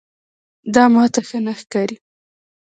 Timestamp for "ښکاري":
1.59-1.95